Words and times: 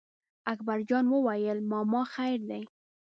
اکبر 0.53 0.79
جان 0.89 1.05
وویل: 1.13 1.57
ماما 1.69 2.01
خیر 2.13 2.39
دی. 2.49 2.63